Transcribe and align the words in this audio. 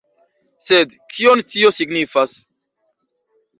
Sed 0.67 0.95
kion 1.17 1.45
tio 1.55 1.71
signifas? 1.77 2.37